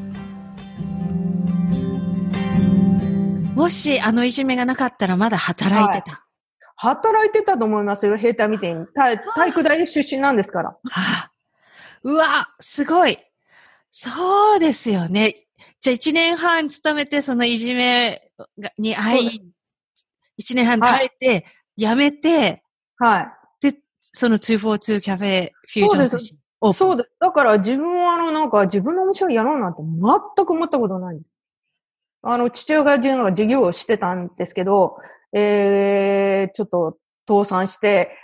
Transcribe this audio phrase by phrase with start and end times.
[3.66, 6.12] もしあのいじめがなかったらまだ働いてた。
[6.76, 8.86] はい、働いてたと思いますよ、兵隊みたいに。
[8.94, 10.68] 体体育大出身なんですから。
[10.68, 11.32] はあ、
[12.04, 13.18] うわ、すごい。
[13.90, 15.48] そうですよね。
[15.80, 18.30] じゃあ一年半勤めて、そのいじめ
[18.78, 19.42] に会い、
[20.36, 21.44] 一年半耐えて、はい、
[21.76, 22.62] 辞めて、
[22.98, 23.28] はい。
[23.60, 26.38] で、その242キャフェフュージョン寿司。
[26.72, 27.10] そうです。
[27.18, 31.35] だから自分はあの、なんか自分のお店をやろうなんて全く思ったことないんです。
[32.22, 34.96] あの、父親が授業をしてたんですけど、
[35.32, 38.16] えー、ちょっと倒産して、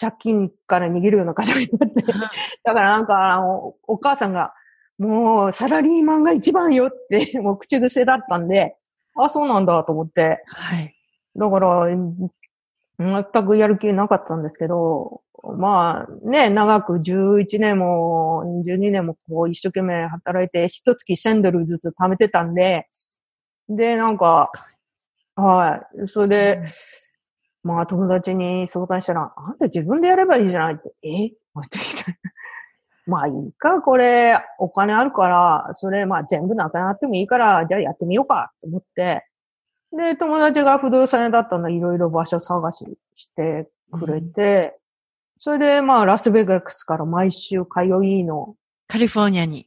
[0.00, 2.02] 借金から逃げるような形になって、
[2.62, 4.54] だからなんか、あの、お母さんが、
[4.98, 8.76] もう、サラリーマンが一番よって、 もう口癖だったんで、
[9.16, 10.42] あ、そうなんだと思って。
[10.46, 10.94] はい。
[11.34, 11.86] だから、
[12.98, 15.22] 全くやる気なかったんですけど、
[15.56, 22.88] まあね、長く11年も12年もこう一生懸命働いて、一月1000ドルずつ貯めてたんで、
[23.70, 24.50] で、なんか、
[25.36, 26.08] はい。
[26.08, 26.64] それで、
[27.62, 31.26] まあ友達に相談したら、あんた自分でやればいいじゃないって、え？
[31.26, 31.32] っ
[31.70, 32.12] てきた。
[33.06, 39.26] まあいいか、これ、お金あるから、それ、まあ全部なくなってもいいから、じゃあやってみようか、と思って、
[39.92, 44.80] で、友達が不動産屋だったので、いろいろ場所探ししてくれて、うん、
[45.38, 48.56] それで、まあ、ラスベガスから毎週通いの。
[48.88, 49.66] カリフォルニアに。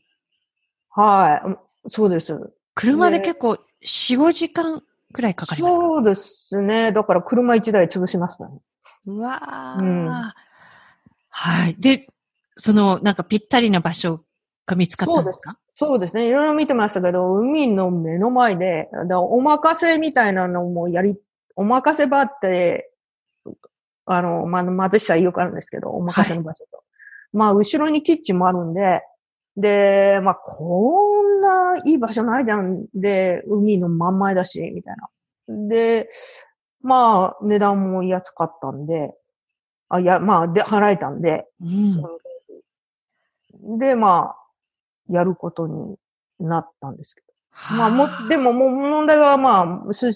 [0.89, 1.89] はい。
[1.89, 2.53] そうです。
[2.75, 5.83] 車で結構4、5時間くらいかかりますか？
[5.83, 6.91] そうですね。
[6.91, 8.59] だから車1台潰しましたね。
[9.05, 9.83] うわー。
[9.83, 11.75] うん、はい。
[11.77, 12.07] で、
[12.55, 14.21] その、なんかぴったりな場所
[14.65, 15.57] が見つかったんですか？
[15.75, 16.27] そうですね。
[16.27, 21.17] いろいろ見てましたけど、海の目の前で、だお任せみたいなのもやり、
[21.55, 22.91] お任せ場って、
[24.05, 26.77] あの、まあ、貧しさよくあるんですけど、お任せの場所と。
[26.77, 26.85] はい、
[27.33, 29.01] まあ、後ろにキッチンもあるんで、
[29.57, 31.12] で、まあ、こん
[31.43, 32.85] ないい場所ないじゃん。
[32.93, 35.09] で、海の真ん前だし、みたいな。
[35.67, 36.09] で、
[36.81, 39.13] まあ、値段も安かったんで、
[39.89, 41.65] あ、いや、まあ、で、払えたんで、う
[43.75, 44.35] ん、で、まあ、
[45.09, 45.97] やることに
[46.39, 47.27] なったんですけど。
[47.77, 49.65] まあ、も、でも、もう問題は、まあ、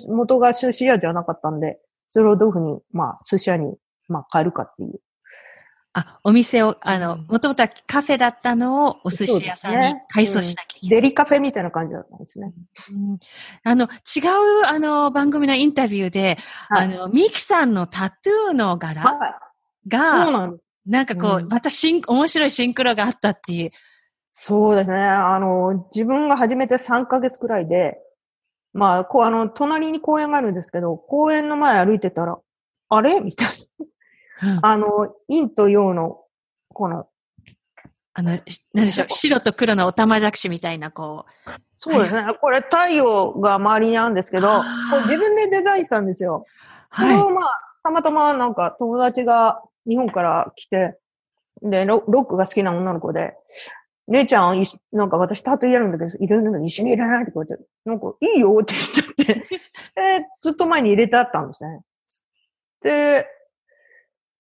[0.10, 3.76] 元が寿司屋じゃなかったんで、それをどういうふうに、まあ、寿司屋に、
[4.08, 5.00] まあ、変えるかっていう。
[6.00, 11.02] あ、お店を、あの、うんもともとはカフェだったのをお寿司屋さんに改装しなきゃいけない。
[11.02, 12.54] デリカフェみたいな感じだったんですね。
[12.94, 13.20] うん
[13.64, 16.38] あの、違う、あの、番組のインタビューで、
[16.70, 19.32] はいあの、ミキさんのタトゥーの柄はい。
[19.32, 20.60] そうが、なん。
[20.86, 23.72] なんかこう、うんまたシン、面白いシンクロがあったっていう。
[24.32, 24.98] そうですね。
[24.98, 27.98] あの、自分が始めて3ヶ月くらいで、
[28.74, 32.38] まあ、こう、あの、隣に公園があるんですけど、公園の前歩いてたら、
[32.90, 33.20] あれ？
[33.20, 33.48] みたい
[33.80, 33.92] うんな。
[34.62, 36.20] あの、陰と陽の、
[36.74, 37.08] この、
[38.14, 41.52] あの、しなんでしょう、白と黒のおたまじゃくしみたいな、こう。
[41.78, 42.24] そうですね。
[42.42, 44.48] これ太陽が周りにあるんですけど、
[44.90, 46.46] これ自分でデザインしたんですよ。
[46.90, 47.46] はをまあ、
[47.84, 50.98] たまたまなんか友達が日本から来て、
[51.62, 53.34] で、ロロックが好きな女の子で、
[54.08, 61.82] 姉ちゃん、なんか私タトゥーやるんだけど、入れるのに一緒に入れないってこうやって、なんかいいよって言っちゃって、で、 ずっと前に入れてあったんですね。
[62.82, 63.28] で、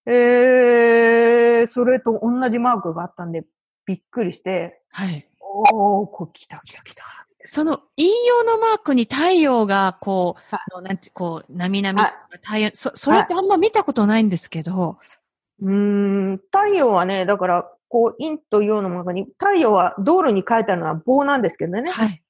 [0.09, 3.45] えー、それと同じマークがあったんで、
[3.85, 5.05] びっくりして、い。
[5.05, 5.27] はい。
[5.41, 7.03] おー、こう来た来た来た。
[7.43, 12.13] その引用のマークに太陽が、こう、はのなんて、こう、なみなみはい、
[12.43, 14.97] 太陽、そ、それってあんま見たことないんですけど、
[15.61, 15.73] うー
[16.33, 21.89] ん、太陽はね、だから、こう、陰と陽の中に、太陽は道路に書いてあるのは棒なんですけどね。
[21.89, 22.23] はい。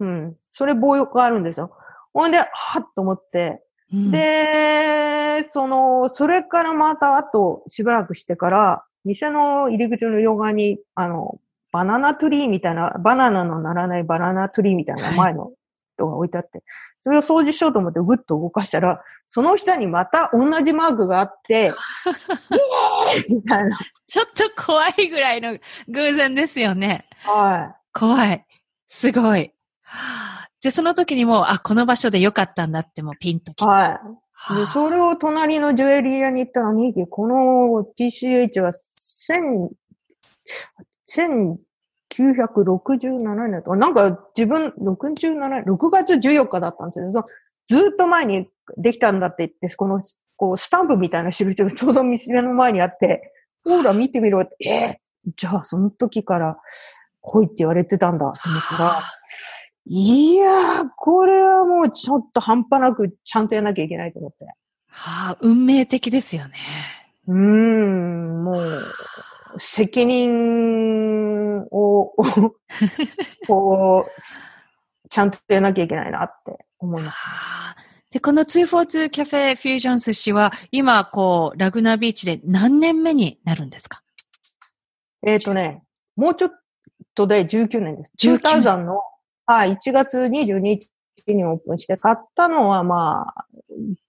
[0.00, 0.36] うん。
[0.52, 1.76] それ棒があるんですよ。
[2.12, 2.44] ほんで、は
[2.80, 3.62] っと思って、
[3.92, 11.38] うん、で、その、それからまたあとしばらくしてから、店の入り口の両側に、あの、
[11.72, 15.52] バナナトゥリーみたいな、バナナのならないバナナトゥリーみたいな前の
[15.96, 16.62] 人が置いてあって、
[17.00, 23.78] それを掃除しようと思ってグッと動かしたら、その下にまた同じマークがあって、 イエーイみたいな。
[24.06, 25.58] ちょっと怖いぐらいの
[25.88, 27.08] 偶然ですよね。
[27.24, 28.46] は怖い。
[28.86, 29.52] すごい。
[29.82, 33.64] はあじゃあその時にもう、あ、この場所でよかったんだってもうピンときい。
[33.64, 33.66] た。
[33.66, 33.90] はい。
[33.90, 39.68] はあで、それを隣のジュエリー屋に行ったら、ミキ、この PCH は1000、
[42.14, 47.26] 1967年とか、なんか自分、67年、6月14日だったんですよ。
[47.66, 50.00] ずっと前にできたんだって言って、この、
[50.36, 53.32] こう、スタンプみたいな印がちょうど店の前にあって、
[53.64, 55.02] ほら見てみろって、えー
[55.36, 56.58] じゃあその時から
[57.20, 58.36] 来いって言われてたんだと思っ
[58.70, 59.02] たら、
[59.86, 64.44] いやー、これはもうちょっと半端なくちゃんとやらなきゃいけないと思って。
[64.88, 66.54] はあ、運命的ですよね。
[67.26, 68.82] うーん、もう、
[69.58, 72.12] 責任を、
[73.46, 77.16] こう、ちゃんとやらなきゃいけないなって思います。
[77.16, 77.76] はあ
[78.10, 84.02] で、この242キャフェフュージョン寿司は、今、こう、ラグナービーチで何年目になるんですか？
[85.26, 85.82] えっ、とね、
[86.14, 86.50] もうちょっ
[87.14, 88.12] とで19年です。
[88.28, 89.00] 19 2000の、
[89.46, 90.88] はい、1月22日
[91.34, 93.46] にオープンして、買ったのはまあ、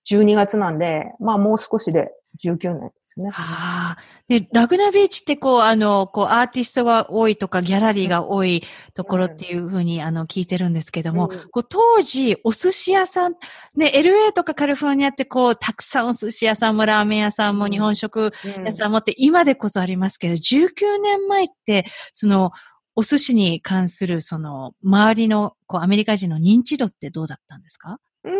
[0.09, 2.11] 12月なんで、まあもう少しで
[2.43, 3.29] 19年ですね。
[3.29, 3.97] はあ。
[4.27, 8.63] で、ラグナビーチってこう、あの、こう、アーティストが多いとか、ギャラリーが多い
[8.93, 13.35] ところっていうふうに、あの、聞いてるんですけども、うんこう、当時、お寿司屋さん、
[13.75, 22.51] ね、LA とかカリフォルニアってこう、たくさんお寿司屋さんもラーメン屋さんもうん日本食うん屋さんもって、今でこそありますけど、19年前って、その、
[22.95, 27.99] お寿司に関する、その、周りの、こう、アメリカ人の認知度ってどうだったんですか？
[28.23, 28.39] うーん、ま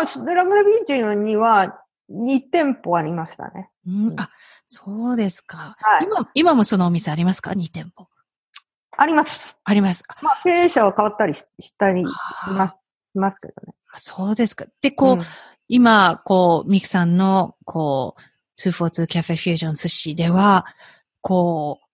[0.00, 3.70] あ、ラグナビーチには2店舗ありましたね。
[3.86, 4.30] うん、うんあ、
[4.66, 5.76] そうですか。
[5.80, 8.08] はい今、今もそのお店ありますか ?2 店舗。
[8.98, 9.56] あります。
[9.64, 10.02] あります。
[10.22, 12.04] まあ、経営者は変わったりししたりし
[12.50, 12.72] ます、
[13.12, 13.74] しますけどね。
[13.92, 14.66] あそうですか。
[14.80, 15.22] で、こう、うん
[15.68, 20.64] 今、こう、ミキさんの、こう、242キャフェフュージョン寿司では、
[21.22, 21.86] こう、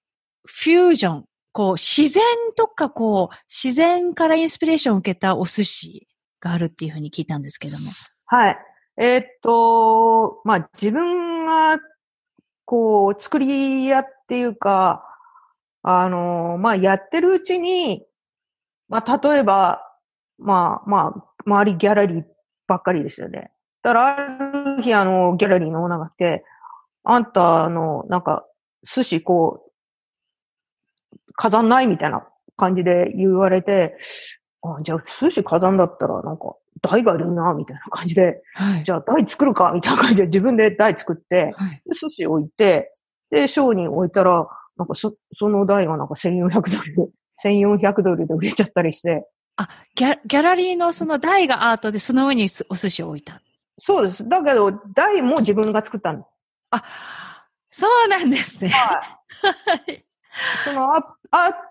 [0.44, 2.23] フュージョン、こう、自然
[2.56, 6.09] とか、こう、自然からインスピレーションを受けたお寿司
[6.40, 7.90] があるっていうふうに聞いたんですけども。
[8.26, 8.59] はい。
[8.97, 11.78] えーっと、まあ、自分が、
[12.64, 15.04] こう、作り屋っていうか、
[15.82, 18.06] あの、まあ、やってるうちに、
[18.88, 19.82] まあ、例えば、
[20.38, 22.25] まあ、まあ、周りギャラリー
[22.66, 23.50] ばっかりですよね。
[23.82, 26.44] だから、ある日、あの、ギャラリーのオーナーが来て、
[27.04, 28.47] あんた、あの、なんか、
[28.85, 29.62] 寿司、こう、
[31.34, 31.86] 飾んない？
[31.86, 33.98] みたいな感じで言われて、
[34.62, 38.84] あ、じゃあ、寿司飾んだったら、なんか、台がいるな、みたいな感じで、はい。
[38.84, 41.82] じゃあ台作るかみたいな感じで自分で台作って、はい。
[41.84, 42.90] で寿司置いて、
[43.30, 44.46] で、ショーに置いたら、
[44.76, 47.08] なんかそ、その台がなんか1400ドルで、
[47.44, 53.42] 1400ドルで売れちゃったりして、あ、ギャギャラリーのその台がアートで、その上にすお寿司を置いた。
[53.78, 54.26] そうです。
[54.28, 56.28] だけど、台も自分が作ったんです。
[56.70, 56.82] あ、
[57.70, 58.70] そうなんですね。
[58.70, 60.04] はい。
[60.64, 61.04] そのアアー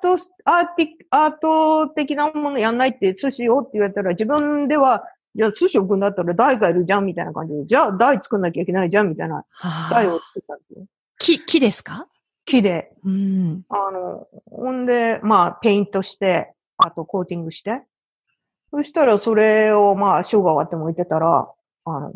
[0.01, 0.13] ト、
[0.45, 5.03] アーティ、アート的なものやんないって寿司をって言われたら自分では、
[5.35, 10.85] じゃあ寿司置くんだったら台がいるじゃんみたいな感じで、じゃあ台作んなきゃいけないじゃんみたいなはあ台を作ったんですよ。
[11.19, 12.07] 木、木ですか？
[12.45, 12.89] 木で。
[13.03, 13.63] うん。
[13.69, 17.83] あの、ほんで、まあ、ペイントして、あとコーティングして。
[18.71, 21.47] そしたら、それを、まあ、ショーが終わっても置いてたら、
[21.85, 22.13] あの、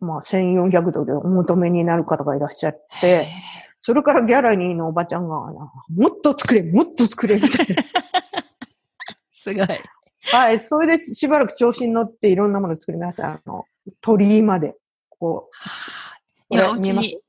[0.00, 3.26] まあ、1400度でお求めになる方がいらっしゃって、
[3.80, 7.82] それからギャラリーのおばちゃんが、もっと作れ、もっと作れ、みたいな。
[9.32, 9.66] すごい。
[10.30, 13.32] はい、それでしばらく調子に乗っていろんなもの作りました。
[13.34, 13.64] あの、
[14.00, 14.74] 鳥居まで。
[15.18, 17.20] こはあこれ今、お家にう。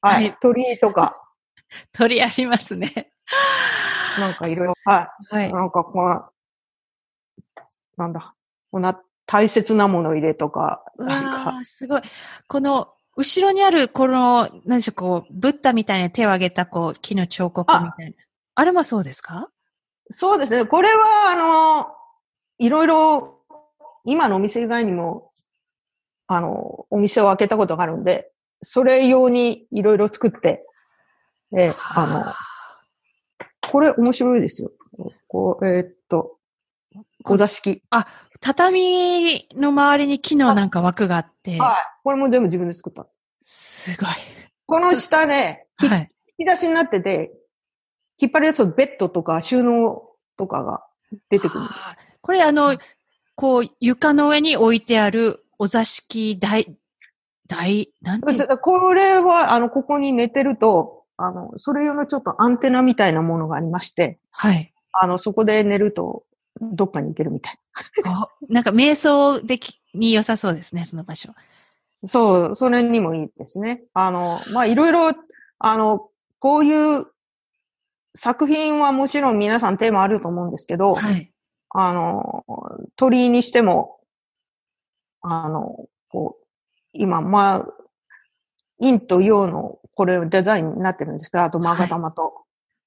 [0.00, 1.20] ははいい、鳥居とか、
[1.92, 3.12] 鳥ありますね。
[4.18, 5.12] なんかいろいろ、は。
[5.30, 5.52] はいい。
[5.52, 6.24] なんかこの、
[7.96, 8.34] なんだ、
[8.70, 12.02] こんな大切なもの入れとか、うなんか、すごい。
[12.46, 18.16] この、後ろにある、この、何でしょう、こう、ブッダみたいに手を挙げた、こう、木の彫刻みたいな。
[18.54, 19.50] あれもそうですか？
[20.10, 20.64] そうですね。
[20.64, 21.88] これは、あの、
[22.58, 23.40] いろいろ、
[24.04, 25.32] 今のお店以外にも、
[26.28, 28.30] あの、お店を開けたことがあるんで、
[28.62, 30.64] それ用にいろいろ作って、
[31.56, 32.34] え、あの、
[33.70, 34.70] これ面白いですよ。
[35.26, 36.38] こう、えーっと、
[37.24, 37.82] お座敷。
[38.40, 41.74] 畳の周りに木のなんか枠があって、はい。
[42.04, 43.06] これも全部自分で作った。
[43.42, 44.08] すごい。
[44.66, 46.08] この下ね、ひはい。
[46.38, 47.32] 引き出しになってて、
[48.18, 50.02] 引っ張るやつとベッドとか収納
[50.36, 50.84] とかが
[51.30, 51.64] 出てくる。
[52.20, 52.78] これあの、
[53.34, 56.76] こう、床の上に置いてあるお座敷台、
[57.46, 58.58] 台、なんていう？
[58.58, 64.72] これは、あの、ここに寝てると、あの、それ用のちょっとアンテナみたいなものがありまして、はい。
[64.92, 66.24] あの、そこで寝ると、
[66.60, 67.58] どっかに行けるみたい。
[68.04, 71.32] あなんか瞑想的に良さそうですね、その場所。
[72.04, 73.82] そう、それにもいいですね。
[73.94, 75.10] あの、まあ、いろいろ、
[75.58, 77.06] あの、こういう
[78.14, 81.32] 作品はもちろん皆さんテーマあると思うんですけど、はい。
[81.70, 82.44] あの、
[82.96, 84.00] 鳥居にしても、
[85.20, 86.46] あの、こう、
[86.92, 87.68] 今、まあ、
[88.80, 92.44] 陰と陽のこれデザインになってるんですが、あと勾玉と。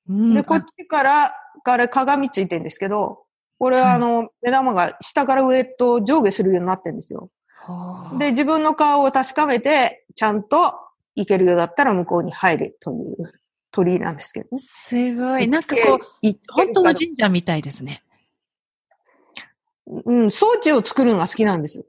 [0.09, 1.31] うんで、こっちから、
[1.63, 3.20] から鏡ついてるんですけど、
[3.61, 7.29] これはあの、目玉が下から上と上下するようになってるんですよ。
[7.67, 10.73] あで、自分の顔を確かめて、ちゃんと
[11.15, 13.33] 行けるようだったら向こうに入れという
[13.69, 14.57] 鳥居なんですけどね。
[14.57, 15.47] すごい。
[15.47, 18.01] なんかこう、う、本当の神社みたいですね。
[19.85, 21.85] うん、装置を作るのが好きなんです。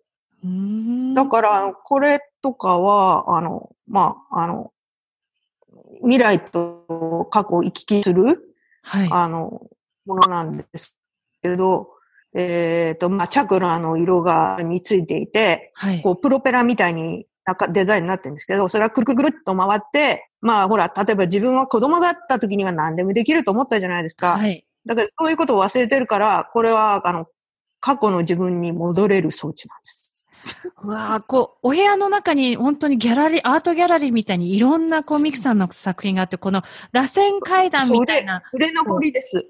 [1.14, 4.74] だから、これとかは、あの、まあ、あの、
[6.02, 9.08] 未来と過去を行き来する、はい。
[9.10, 9.70] あの、
[10.04, 10.98] ものなんです
[11.42, 11.88] けど、
[12.34, 16.02] えっ、と、まあ、チャクラの色が、についていて、はい。
[16.02, 24.38] こう、プロペラみたいになんかデザインになってるんですけど、それはくるくるくるっと回って、まあ、ほら、例えば自分は子供だった時には何でもできると思ったじゃないですか。
[24.38, 24.64] はい。
[24.86, 27.26] だから、そういうことを忘れてるから、これは、あの、
[27.80, 30.12] 過去の自分に戻れる装置なんです。
[30.82, 38.42] うわあこう、お部屋の中に本当にギャラリー、アートギャラリーみたいにいろんなこう、ミクさんの作品があって、この螺旋階段みたいな。
[38.52, 39.46] 売れ残りです。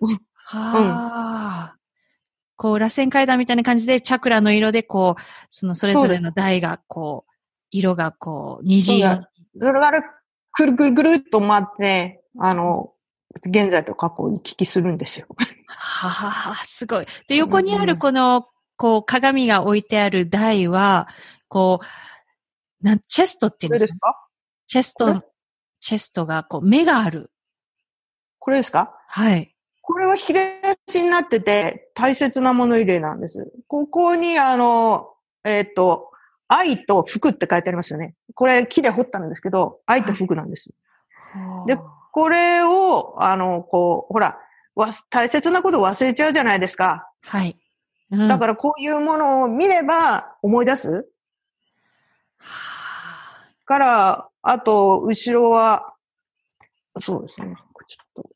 [0.46, 1.76] はあ。
[2.62, 7.32] こう、螺旋階段みたいな感じで、チャクラの色で、こう、そのそれぞれの台が、こう、
[7.72, 9.26] 色がこう、虹色に。
[9.58, 10.00] それから、
[10.52, 12.92] くるくるくるっと回って、あの、
[13.44, 15.26] 現在と過去を行き来するんですよ。
[15.66, 17.06] はあ、すごい。
[17.26, 21.08] で、横にあうんるこの、こう、鏡が置いてある台は、
[21.48, 23.86] こう、なん、チェストっていうんでか？
[23.88, 24.28] これですすか？
[24.68, 25.22] チェスト、
[25.80, 27.32] チェストが、こう、目がある。
[28.38, 28.94] これですか？
[29.08, 29.51] はい。
[29.92, 30.40] これは引き出
[30.88, 33.52] しになってて大切なもの入れなんです。
[33.68, 35.10] ここにあの、
[35.44, 36.10] えっ、と、
[36.48, 38.14] 愛と服って書いてありますよね。
[38.34, 40.70] これ木で彫ったんですけど、愛と服なんです。
[41.66, 41.78] で
[42.12, 44.38] これを、あの、こう、ほら、
[44.74, 47.10] わ大切なこと忘れちゃうじゃないですか。
[47.20, 47.58] はい。
[48.10, 51.02] うんだからこういうものを見れば思い出すは
[52.38, 55.94] あから、あと、後ろは、
[57.00, 57.56] そうですね。
[57.88, 58.30] ちょっと。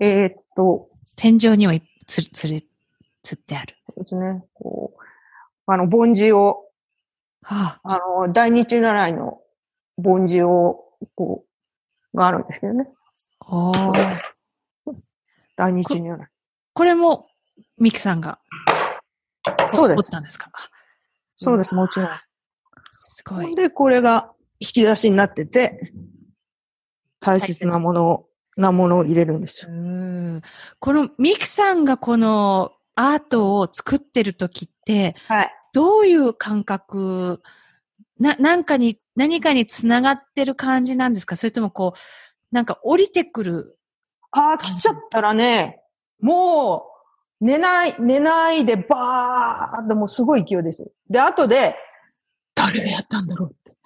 [0.00, 2.64] えーっと、天井にはいつる、つる、
[3.22, 3.76] つってある。
[3.86, 4.44] そうですね。
[4.54, 5.02] こう、
[5.72, 6.64] あの、梵字を、
[7.42, 9.40] はあ、あの、大日如来の
[9.98, 10.84] 梵字を、
[11.14, 11.44] こ
[12.14, 12.88] う、があるんですけどね。
[13.40, 14.16] おー
[15.56, 16.28] 大日如来。
[16.72, 17.28] これも、
[17.78, 18.38] ミキさんが、
[19.74, 20.50] そうです彫ったんですか？
[20.52, 20.70] あ
[21.36, 22.08] そうです、もちろん。
[22.90, 23.54] すごい。
[23.54, 25.92] で、これが引き出しになってて、
[27.20, 28.25] 大切なものを、
[28.56, 29.70] なものを入れるんですよ。
[29.70, 30.42] うん
[30.80, 35.52] このミキさんがこのアートを作ってる時って、はい。
[35.74, 37.42] どういう感覚、
[38.18, 41.36] な、なんかに、何かにつながってる感じなんですか？
[41.36, 43.78] それともこう、なんか降りてくる。
[44.30, 45.82] ああ、来ちゃったらね、
[46.22, 46.86] も
[47.42, 50.88] う、寝ない、寝ないで、バーってもうすごい勢いですよ。
[51.10, 51.76] で、後で、
[52.54, 53.76] 誰がやったんだろうって。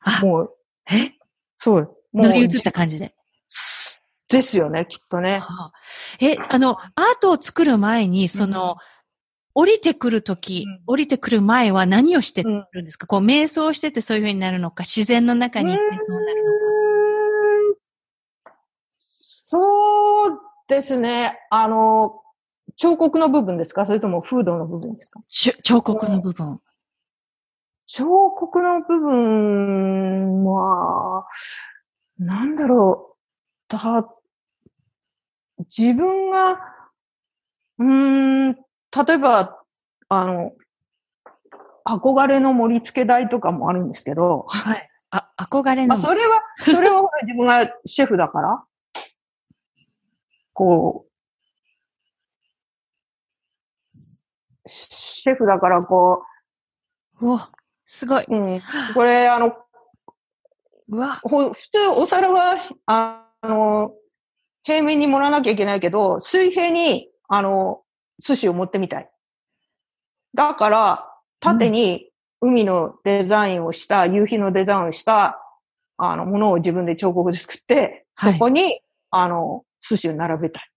[0.00, 0.56] あ、もう、
[0.90, 1.12] え？
[1.56, 1.96] そう。
[2.12, 3.14] 乗り移った感じで。
[4.34, 5.40] ですよね、きっとね。
[5.42, 5.72] ああ
[6.20, 6.88] え、あの、アー
[7.20, 8.76] トを作る前に、その、
[9.54, 16.56] 降りてくるとき、うん降りてくる前は何をしてるうんんですか、こう、瞑想しててそういう風になるのか、自然の中に行ってそうなるのか。
[19.48, 21.38] そうですね。
[21.50, 22.20] あの、
[22.76, 23.86] 彫刻の部分ですか？
[23.86, 25.20] それともフードの部分ですか？
[25.28, 26.60] 彫刻の部分。
[27.86, 31.26] 彫刻の部分は、
[32.18, 33.16] なんだろ
[33.68, 33.74] う。
[35.64, 36.52] だ、自分が、
[37.78, 39.58] うーん、例えば、
[40.08, 40.52] あの、
[41.86, 44.88] 憧れの盛り付け台とかもあるんですけど、はい。
[45.10, 45.88] あ、憧れの。
[45.88, 48.64] まあ、それは、それは 自分がシェフだから、
[50.52, 51.10] こう、
[54.66, 56.24] シェフだからこ
[57.20, 57.50] うわ、
[57.86, 58.24] すごい。
[58.24, 58.62] う、うん、
[58.94, 59.56] これあの、
[60.88, 62.56] うわ、ほ普通お皿は、
[62.86, 63.92] あの、
[64.64, 67.82] 平面に盛らなきゃいけないけど、水平に、あの、
[68.18, 69.10] 寿司を持ってみたい。
[70.34, 75.40] だから、縦に海のデザインをした、夕日のデザインをした、
[75.98, 78.80] あの、ものを自分で彫刻で作って、はいそこに、
[79.10, 80.70] あの、寿司を並べたい。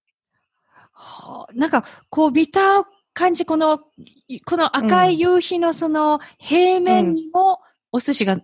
[0.92, 3.80] はあなんか、こう見た感じ、この、
[4.28, 8.40] いこの赤い夕日のその平面にもお寿司が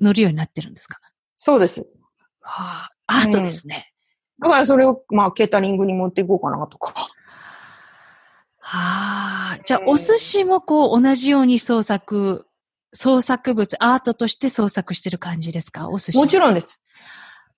[0.00, 0.98] 乗るようになってるんですか、
[1.36, 1.86] そうです。
[2.40, 3.92] はあ、アートですね。
[4.40, 6.94] だからそれを、まあ、ケータリングに持っていこうかなとか。
[8.60, 12.46] はあ、じゃあうんお寿司もこう同じように創作、
[12.92, 15.88] 創作物、アートとして創作してる感じですか？
[15.88, 16.18] お寿司。
[16.18, 16.40] もちん。
[16.40, 16.82] ろんです。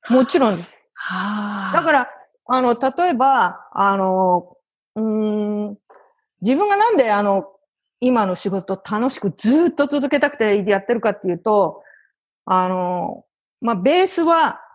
[0.08, 0.82] もちろんです。
[0.94, 1.76] はあ。
[1.76, 2.08] だから、
[2.46, 4.56] あの、例えば、あの、
[4.96, 5.02] うー
[5.70, 5.78] ん、
[6.42, 7.46] 自分がなんであの、
[8.00, 11.82] 今の仕事楽しくずっと続けたくてやってるかっていうと、
[12.46, 13.24] あの、
[13.60, 14.69] まあ、ベースは、ち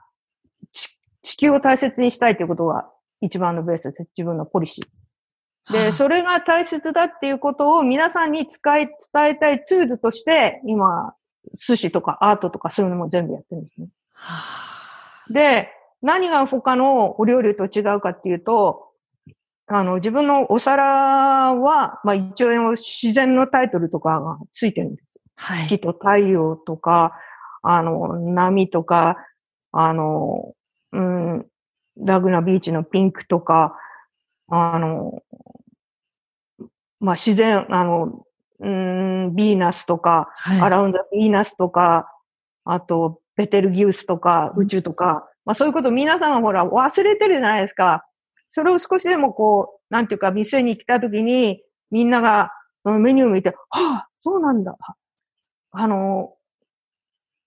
[1.26, 2.88] 地球を大切にしたいということが
[3.20, 4.10] 一番のベースです。
[4.16, 5.74] 自分のポリシー。
[5.74, 11.16] で、はあそれが大切だっていうことを皆さんに使い、伝えたいツールとして、今、
[11.56, 13.88] 寿司とかアートとかそういうのも全部やってるんですね。
[14.14, 14.44] は
[15.28, 15.70] あで、
[16.04, 18.92] 何が他のお料理と違うかっていうと、
[19.68, 25.08] あの、自分のお皿は、まあ一応自然のタイトルとかがついてるんです。
[25.38, 25.68] はい。
[25.68, 27.14] 月と太陽とか、
[27.64, 29.18] あの、波とか、
[29.72, 30.54] あの、
[30.96, 31.46] うん、
[31.98, 33.78] ラグナビーチのピンクとか、
[34.48, 35.22] あの、
[37.00, 38.26] まあ自然、あの、
[38.60, 40.62] うん、ビーナスとか、はい。
[40.62, 42.10] アラウンドビーナスとか、
[42.64, 48.06] あと、ベテルギウスとか、宇宙とか、まあそういうこと皆さんがほら忘れてるじゃないですか。
[48.48, 52.52] それを少しでもこう、なんていうか店に来た時に、みんなが
[52.84, 54.78] そのメニューを見て、はあ、そうなんだ。
[55.72, 56.34] あの、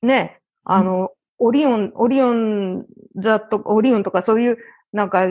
[0.03, 2.85] ね、あの、オリオン、オリオン
[3.17, 4.59] ザとか、オリオンとかそういう、
[4.93, 5.27] なんか、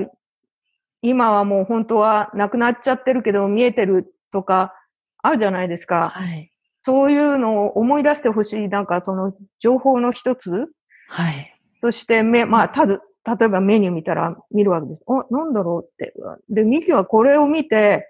[1.01, 4.73] 今はもう本当はなくなっちゃってるけど見えてるとか、
[5.21, 6.09] あるじゃないですか。
[6.09, 6.51] はい。
[6.83, 10.67] そういうのを思い出してほしい、なんかその情報の一つ
[11.09, 11.53] はい。
[11.81, 15.01] として、め、まあ、たず、例えばメニュー見たら見るわけです。
[15.07, 16.13] あ、なんだろうって。
[16.49, 18.09] で、ミキはこれを見て、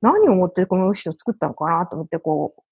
[0.00, 2.62] 何を思ってこの人作ったのかなと思って、こう、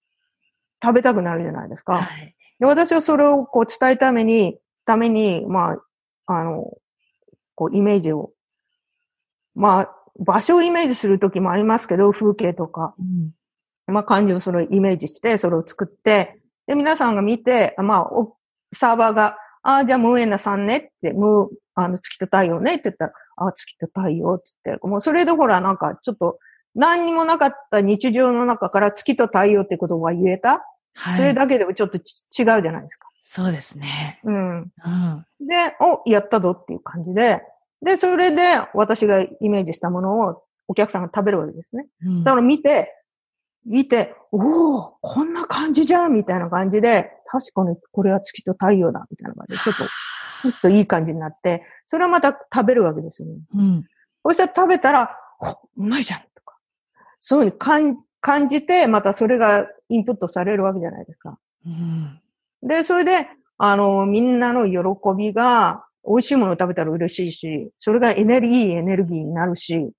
[0.83, 2.01] 食べたくなるじゃないですか。
[2.01, 2.35] はい。
[2.61, 5.79] で私はそれをこう伝えるために、ために、まあ、
[6.27, 6.71] あの、
[7.55, 8.31] こう、イメージを、
[9.55, 12.95] まあ、場所をイメージするときもありますけど、風景とか。
[12.99, 13.33] うん
[13.91, 18.37] まあ、漢字をそれをイメージして、それを作って、で、皆さんが見て、まあ、お
[18.73, 26.39] サーバーが、ああ、じゃあ、ムーエナさんねって、ムー、あの、月と太陽ねって言ったら、ああ、月と太陽って言って、もうそれでほら、なんか、ちょっと、
[26.75, 30.65] 何にもなかった日常の中から月と太陽って言葉が言えた、
[31.01, 31.17] はい。
[31.17, 33.09] それだけでもちょっとち違うじゃないですか。
[33.23, 34.21] そうですね。
[34.25, 34.59] うん。
[34.59, 35.27] うん。
[35.41, 37.43] で、お、やったぞっていう感じで、
[37.83, 38.43] で、それで
[38.75, 41.87] 私がイメージしたものをお客さんが食べるわけですね。
[42.05, 42.95] うんだから見て、
[43.65, 53.35] 見て、おおこんな感じじゃんみたいな感じで、確かにこれは月と太陽だみたいな感じで、ちょっと、ちょっといい感じになって、それはまた食べるわけですよね。
[53.55, 53.85] うん。
[54.25, 56.57] そしたら食べたら、おうまいじゃんとか。
[57.19, 61.39] そういうふうに感感じて、またそれがインプットされるわけじゃないですか。
[61.67, 62.21] うん。
[62.63, 64.79] で、それで、あの、みんなの喜
[65.17, 69.93] びが、美味しいものを食べたら嬉しいし、それがエネルギー、エネルギーになるし、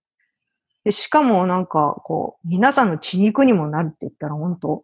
[0.84, 4.84] で、しかもなんか、こう、皆さんの血肉にもなるって言ったら、本当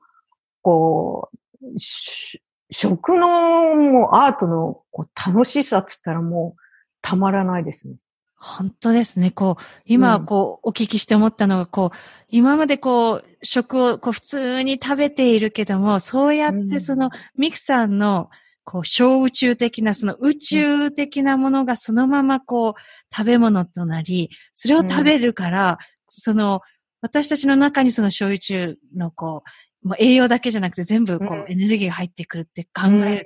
[0.61, 2.41] こう、し
[2.71, 6.61] 食のもうアートのこう楽しさっつったらもう
[7.01, 7.95] たまらないですね。
[8.39, 9.31] 本当ですね。
[9.31, 10.25] こう、今、うん。
[10.25, 11.97] こう、お聞きして思ったのが、こう、
[12.29, 16.69] 今までこう、食をこう普通に食べているけども、そうやっうん。
[16.69, 18.29] てその、ミクさんの、
[18.63, 26.61] こう、小宇宙的な、その宇宙的なものがそのままこう、食べ物となり、それを食べるから、その、
[27.01, 29.43] 私たちの中にその小宇宙のこ
[29.83, 31.51] う、もう栄養だけじゃなくて全部こう、うん。
[31.51, 33.21] エネルギーが入ってくるって考えると、うん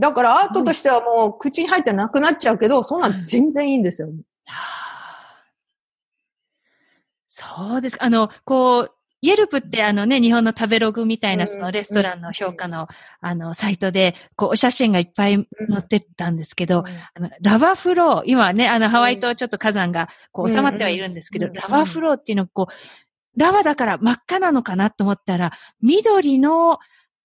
[0.00, 4.08] だからアートとしてはもう口に入ってなくなっちゃうけど、そんなん全然いいんですよ。
[4.08, 4.12] は
[4.46, 4.84] あ
[7.36, 7.98] そうです。
[7.98, 8.04] か。
[8.04, 11.48] あの、こう、イェルプってあのね、日本の食べログみたいなうん。
[11.48, 12.86] そのレストランの評価の
[13.20, 15.46] あのサイトで、こう、お写真がいっぱい載
[15.80, 26.78] ってたんですけど、あのラバフロー、今はね、あのハワイ島ちょっと火山がこう収まってはいるんですけど、ラバフローっていうのこう、ラバだから真っ赤なのかなと思ったら、緑の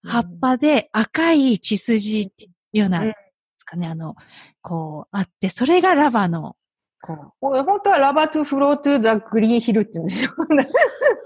[0.04, 3.14] 葉っぱで赤い血筋っていうような、うんで
[3.58, 4.16] すかね、あの、
[4.62, 6.56] こう、あって、それがラバの、
[7.00, 10.30] こう、本当はラバトゥフロートゥザグリーンヒルって言うんですよ。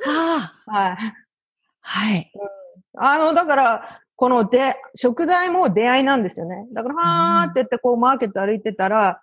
[0.06, 0.96] ああ、はい。
[1.80, 2.32] はい。
[2.96, 6.66] あの、だから、こので、食材も出会いなんですよね。
[6.72, 9.20] だから、はーって言って、こう、マーケット歩いてたら、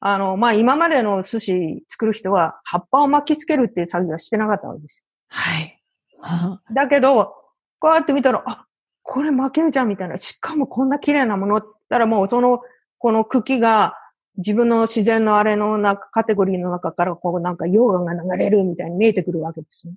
[0.00, 5.04] あの、まあ、今までの寿司作る人は、葉っぱを巻きつけるっていう作業はしてなかったわけです
[5.38, 6.74] はい。
[6.74, 7.34] だけど、
[7.78, 8.66] こうやって見たら、あ、
[9.02, 10.18] これ巻けるじゃんみたいな。
[10.18, 12.60] しかもこんな綺麗なものったら、もうその、
[12.98, 13.96] この茎が、
[14.38, 19.94] 自分の自然のあれの中、カテゴリーの中から、こう、なんか溶岩が流れるみたいに見えてくるわけですね。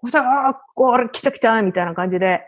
[0.00, 2.46] そしたら、あー、これ来た来たみたいな感じで、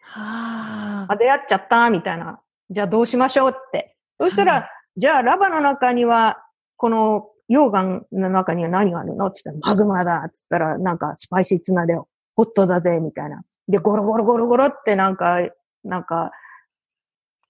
[0.00, 2.40] はあ、出会っちゃったみたいな。
[2.70, 3.96] じゃあどうしましょうって。
[4.18, 4.64] そしたら、はい
[4.96, 6.44] じゃあラバの中には、
[6.76, 9.26] この溶岩の中には何があるの？
[9.26, 11.98] って言ったら、マグマだって言ったら、なんかスパイシーツナで、
[12.36, 13.42] ホットだぜみたいな。
[13.68, 15.40] で、ゴロゴロゴロゴロってなんか、
[15.84, 16.30] なんか、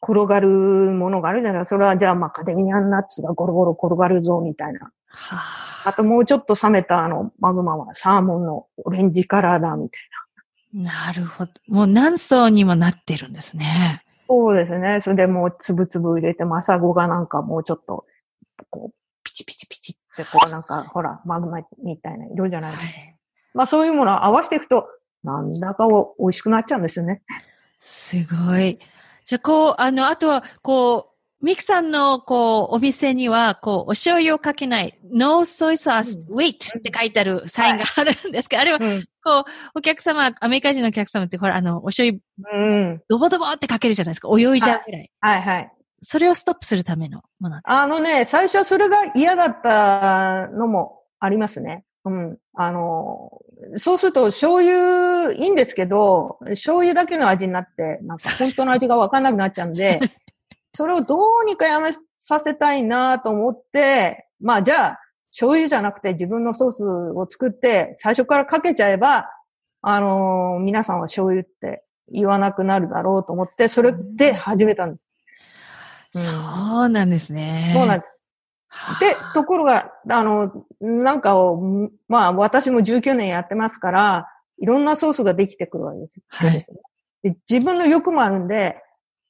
[0.02, 4.92] 転がるものがあるじゃないそれはじゃあマカデミアンナッツがゴロゴロ転がるぞみたいな。
[5.08, 10.02] はあともうちょっと冷めたあのマグマはサーモンのオレンジカラーだみたい
[10.82, 10.90] な。
[10.90, 11.52] なるほど。
[11.68, 14.04] もう何層にもなってるんですね。
[14.28, 15.00] そうですね。
[15.02, 18.04] それでもうつぶつぶ入れて、マサゴがなんかもうちょっと、
[18.70, 22.88] こう、ピチピチピチって、こうなんか、ほら、マグマみたいな色じゃないですか。
[22.88, 23.16] はい。
[23.54, 24.86] まあそういうものを合わせていくと、
[25.22, 27.22] なんだかお美味しくなっちゃうんですよね。
[27.80, 28.78] すごい。
[29.24, 31.10] じゃあ、こう、あの、あとは、こ
[31.42, 39.04] う、ミクさんの、こう、お店には、こう、お醤油をかけない、no soy sauce, う wait って書いてあるサインがあるんですけど、あれは、うん。
[39.22, 42.20] こう、お客様、アメリカ人のお客様って、ほら、あの、お醤油、
[42.52, 43.02] うん。
[43.08, 44.28] ドボドボってかけるじゃないですか。
[44.28, 45.10] 泳いじゃうぐらい。
[45.20, 45.72] はいはい。
[46.00, 47.60] それをストップするためのもの。
[47.64, 51.84] あのね、最初それが嫌だったのもありますね。
[52.04, 52.38] うん。
[52.54, 53.40] あの、
[53.76, 60.00] そうすると醤油いいんですけど、醤油だけの味になって、なんか本当の味がわかんなくなっちゃうんで、
[60.74, 69.30] それをどうにかやめさせたいなと思って、まあじゃあ、醤油じゃなくて自分のソースを作って最初からかけちゃえば、
[69.82, 75.00] あの皆さんは醤油って言わなくなるだろうと思って、それで始めたんです。
[75.00, 75.04] うん
[76.16, 76.30] そ
[76.84, 77.72] うなんですね。
[77.74, 78.13] そうなんです。
[78.76, 86.64] はあで、ところが、あの、なんかを、まあ私も19年やってますから、いろんなソースができてくるわけです,、はいね
[87.22, 88.82] で自分の欲もあるんで、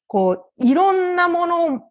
[0.08, 1.90] こう、いろんなもの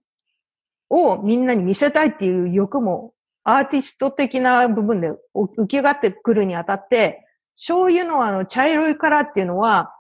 [0.90, 3.14] をみんなに見せたいっていう欲も、
[3.46, 9.94] アーティスト的な部分でお浮き上がってくるにあたって、醤油のあの茶色いカラーっていうのは、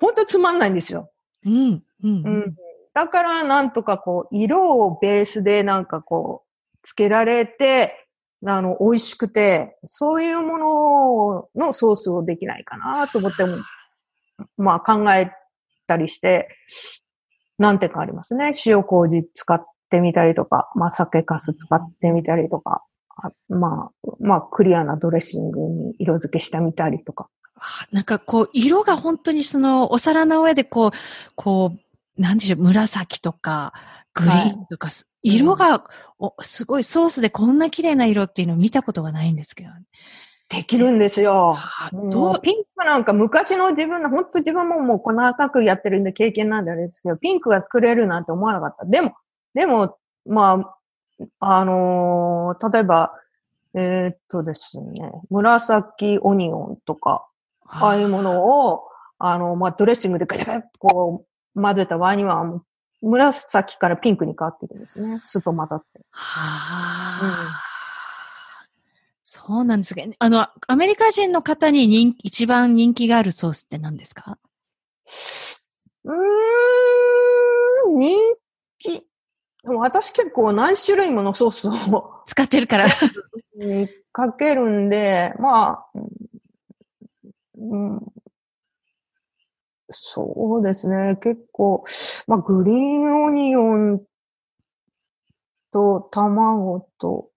[0.00, 1.10] 本当つまんないんですよ。
[1.44, 2.08] うん、うん、う。
[2.08, 2.56] ん。
[2.94, 6.47] だから、なんとかこう、色をベースでなんかこう、
[6.82, 8.08] つけられて、
[8.46, 13.58] あの、美味しくて、そういうもののソースをできないかなと思っても、
[14.56, 15.32] まあ考え
[15.86, 16.48] たりして、
[17.58, 18.52] なんてかありますね。
[18.64, 22.84] 塩麹使ってみたりとか、まあ酒粕使ってみたりとか、
[23.48, 27.28] まあ、まあクリアなドレッシングに色付けしてみたりとか。
[27.90, 30.90] なんかこう、色が本当にその、お皿の上でこう、
[31.34, 31.76] こ
[32.16, 33.72] う、なんでしょう、紫とか、
[34.18, 35.84] グリーンとか、すい色が、
[36.18, 39.70] おすごいソースでこんな綺麗な色っていうのを見たことがないんですけど。
[40.48, 41.56] できるんですよ。
[41.92, 48.86] どう、ピンクなんか昔の自分の、本当自分ももう細かくやってるんで経験なんであれですけど、ピンクが作れるなんて思わなかった。
[48.86, 49.14] でも、
[49.54, 50.74] でも、ま
[51.40, 53.12] あ、あのー例えば、
[53.74, 57.28] えーっとですね、紫オニオンとか、
[57.66, 58.84] ああいうものを、
[59.18, 62.44] あの、まあ、ドレッシングでガチャガチャっとこう混ぜた場合には、
[63.00, 65.20] 紫からピンクに変わっていくんですね。
[65.24, 66.00] 酢と混ざって。
[66.10, 67.62] はあ、
[69.22, 70.16] そうなんですね。
[70.18, 74.38] あの、アメリカ人の方に人一番人気があるソースって何ですか？
[76.04, 76.14] うー
[77.96, 78.18] ん、人
[78.78, 79.06] 気。
[79.64, 82.86] でも私結構何種類ものソースを使ってるから。
[83.58, 85.86] うんかけるんで、まあ、
[87.56, 88.07] うん、
[89.90, 91.16] そうですね。
[91.22, 91.84] 結構、
[92.26, 94.02] まあ、グリーンオニオン
[95.72, 97.30] と卵と、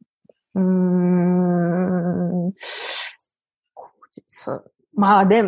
[0.55, 2.53] うーん、
[4.93, 5.43] まあ、で、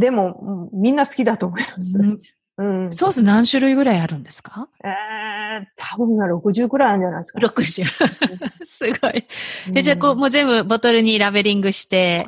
[0.00, 1.98] でも、みんな好きだと思います。
[2.58, 2.92] うん。
[2.92, 4.68] ソース何種類ぐらいあるんですか？
[4.84, 7.84] ええ多分60くらいあるんじゃないですか、?60。
[8.66, 9.24] すごい。
[9.72, 12.18] で、じゃあ、こう、うんもう全部ボトルにラベリングして、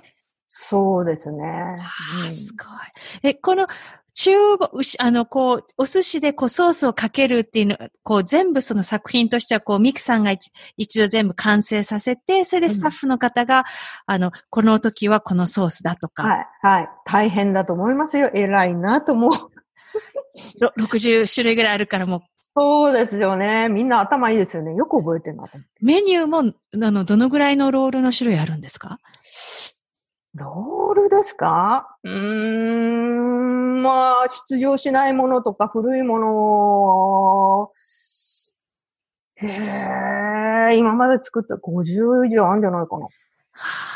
[0.47, 1.45] そうですね。
[1.45, 2.69] あうんーすごい。
[3.31, 3.67] え、この、
[4.15, 13.65] 中国、しあの、こう、お寿司でこうソースをかけるっていうの、こう全部その作品としてはこうミクさんが一一度全部完成させて、それでスタッフの方が、
[14.07, 16.89] あの、この時はこのソースだとか、はい、はい。
[17.05, 18.31] 大変だと思いますよ。
[18.35, 19.31] 偉いなと思う。
[20.61, 22.21] ろ60種類ぐらいあるからもう、
[22.57, 23.69] そうですよね。
[23.69, 24.75] みんな頭いいですよね。
[24.75, 25.59] よく覚えてるなと。
[25.81, 28.99] メニューも、あの、どのぐらいのロールの種類あるんですか？
[30.35, 31.97] ロールですか？
[32.05, 33.91] うーん、ま
[34.23, 36.37] あ、出場しないものとか古いもの
[37.63, 37.73] を、
[39.37, 43.05] へえ、今まで作った50以上あるんじゃないかな。
[43.05, 43.11] は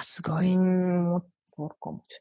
[0.01, 0.57] あ、すごい。
[0.57, 1.25] ん、もっ
[1.57, 2.21] とあるかもしれ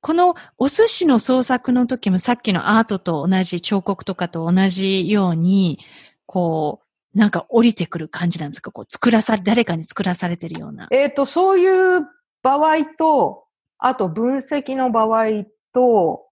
[0.00, 5.78] このお寿司の創作の時もさっきのアートと同じ彫刻とかと同じように、
[6.26, 6.80] こ
[7.14, 8.70] う、なんか降りてくる感じなんですか？
[8.70, 10.88] こう作らされ、誰かに作らされてるような。
[10.90, 11.00] ない。
[11.00, 12.06] えっ、と、そういう
[12.44, 13.44] 場合と、
[13.78, 16.26] あと分析の場合と、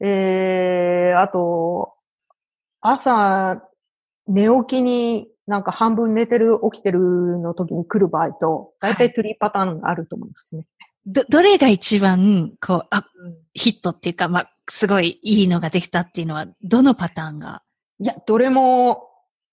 [0.00, 1.94] えー、あと、
[2.82, 3.62] 朝、
[4.26, 6.98] 寝起きになんか半分寝てる、起きてる
[7.38, 10.66] の時に来る場合と、だいたいトゥリーパターンがあると思いますね。
[11.06, 13.06] ど、どれが一番、こう、あ、
[13.54, 17.62] ヒットっていうか、まあ、すごいいいのができたっていうのは、どのパターンが、
[18.00, 19.08] いや、どれも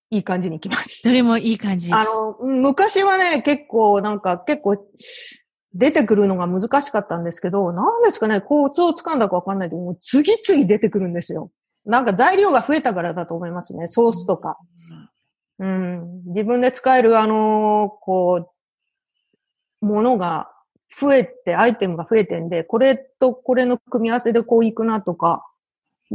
[0.09, 1.03] いい感じにいきます。
[1.03, 1.93] どれもいい感じ。
[1.93, 4.77] あの、昔はね、結構、なんか、結構、
[5.73, 11.51] 出てくるのが難しかったんですけど、なんですかね、コツをつかんだかわかんないけど、もう次々出てくるんですよ。
[11.85, 13.87] なんか材料が増えたからだと思いますね。
[13.87, 14.57] ソースとか。
[15.59, 16.23] うん。
[16.27, 18.49] 自分で使える、あのこ
[19.81, 20.51] う、ものが
[20.99, 25.45] 増えて、アイテムが増えてんで、これとこれの組み合わせでこういくなとか、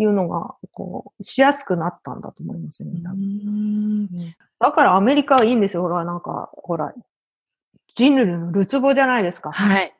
[0.00, 2.92] いうのが、こう、しやすくなったんだと思いますね。
[4.60, 5.82] だからアメリカはいいんですよ。
[5.82, 6.92] ほら、なんか、ほら、
[7.98, 9.50] 人類のるつぼじゃないですか。
[9.50, 9.92] はい。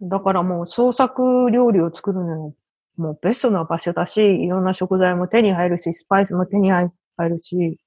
[0.00, 2.54] だからもう創作料理を作るのに、
[2.96, 7.80] もうベストな場所だし、いろんな食材も手に入るし、スパイスも手に入るし、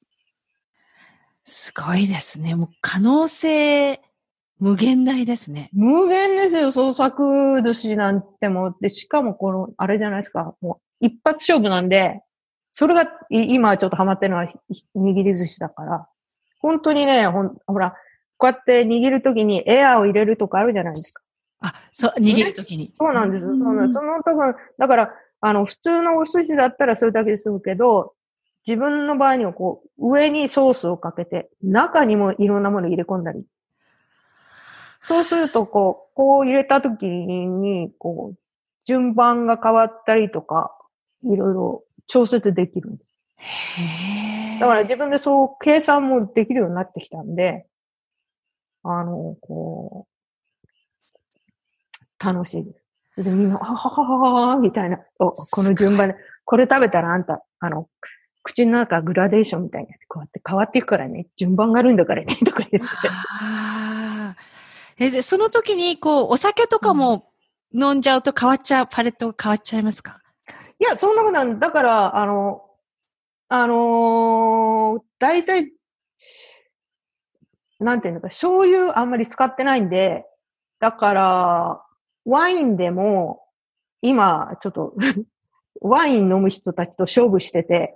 [1.46, 2.54] すごいですね。
[2.54, 4.02] もう可能性
[4.60, 5.70] 無限大ですね。
[5.72, 8.76] 無限ですよ、創作寿司なんてもう。
[8.82, 12.22] で、しかもこの、あれじゃないですか、もう一発勝負なんで、
[12.74, 16.10] それがい今ちょっとハマってるのはひ握り寿司だから、
[16.60, 17.96] 本当にね、ほん、ほら、
[18.38, 21.24] こうやって握るときにエアーを入れるとかあるじゃないですか。
[21.62, 22.93] あ、そう、握るときに。
[22.98, 23.50] そうなんですよ。
[23.50, 23.93] そうなんです。
[23.93, 28.13] その多分、だから、あの、普通のお寿司だったらそれだけで済むけど、
[28.67, 33.45] 自分の場合にはこう、上にソースをかけて、中にもいろんなものを入れ込んだり。
[35.08, 38.38] そうすると、こう、こう入れた時に、こう、
[38.86, 40.76] 順番が変わったりとか、
[41.24, 47.67] いろいろ調節できるんでーだから自分でそう計算もできるようになってきたんで、
[48.88, 50.08] あの、こ
[52.21, 52.71] う、楽しいで
[53.17, 53.24] す。
[53.24, 57.89] で、みんな、はははははみたいな、おこの順番で、これ食べたらあんた、あの、
[58.43, 62.89] 口の中グラデーションみたいになって、こうやって変わっていくからね、順番があるんだからね、とか言って。
[63.41, 67.32] あーえでその時に、こう、お酒とかも
[67.74, 70.21] 飲んじゃうと変わっちゃう、パレットが変わっちゃいますか？
[70.80, 71.60] いや、そんなことない。
[71.60, 72.62] だから、あの、
[73.50, 75.74] あのー、大体、
[77.86, 80.26] なんていうのか、醤油あんまり使ってないんで、
[80.80, 81.86] だから、
[82.26, 83.43] ワインでも、
[84.02, 84.95] 今、ちょっと、
[85.82, 87.95] ワイン飲む人たちと勝負してて、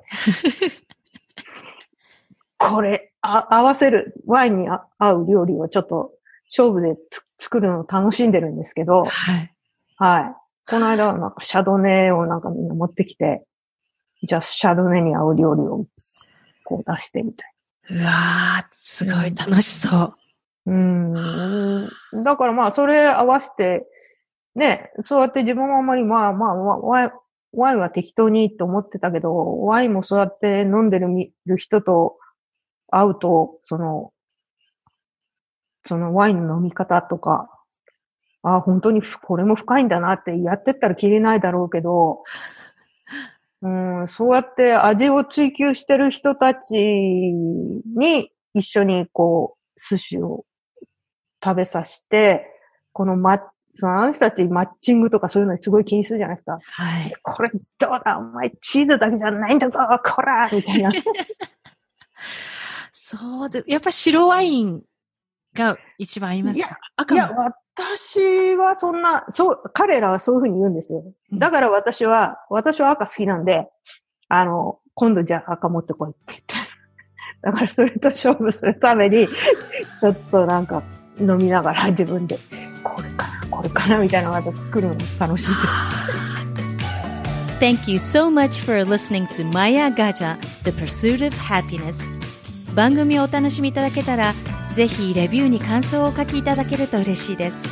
[2.60, 6.13] これ、あ合わせる、ワインにあ合う料理をちょっと、
[6.56, 9.56] 勝負でつ作るのを楽しんでるんですけど、はい。
[9.95, 10.36] はい。
[10.69, 13.43] この間はなんかシャドネをなんかみんな持ってきて、
[14.21, 15.84] じゃあシャドネに合う料理を
[16.63, 17.54] こう出してみたい。
[17.91, 20.15] うわー、すごい楽しそ
[20.65, 20.71] う。
[20.71, 21.13] うん。
[22.23, 23.88] だからまあそれ合わせて、
[24.56, 27.12] ね、そうやって自分はあんまりまあまあワイン
[27.52, 31.08] ワインは適当にって思ってたけど、ワインもそうやって飲んでる
[31.45, 32.17] る人と
[32.91, 34.13] 会うと、その、
[35.88, 37.49] そのワインの飲み方とか、
[38.43, 42.23] あ本当にこれも深いんだなってやってったらきりないだろうけど、
[43.62, 43.69] う
[44.04, 50.45] ん、そうやって味を追求してる人たちに一緒にこう、寿司を
[51.43, 52.45] 食べさせて、
[52.93, 53.39] このま、
[53.76, 56.60] そのあの人たちマッチングとかそういうのにすごい気にするじゃないですか。
[56.63, 57.13] はい。
[57.22, 58.17] これどうだ？
[58.17, 60.91] お前チーズだけじゃないんだぞこらみたいな。
[62.91, 64.82] そうで、やっぱ白ワイン
[65.54, 66.78] が一番合いますか？
[66.98, 71.03] 赤いや、も私はそんな、そう、彼らはそういうふうに言うんですよ。
[71.31, 73.67] だから私は、私は赤好きなんで、
[74.27, 76.55] あの、今度じゃあ赤持ってこいって言って。
[77.41, 79.27] だからそれと勝負するために、
[80.01, 80.83] ちょっとなんか
[81.19, 82.37] 飲みながら自分で、
[82.83, 85.59] これかな、これかな、みたいなのが作るの楽しいです。
[87.59, 92.09] Thank you so much for listening to Maya Gaja, The Pursuit of Happiness.
[92.75, 94.33] 番組をお楽しみいただけたら、
[94.73, 97.67] ぜひレビューに感想をお書きいただけると嬉しいです。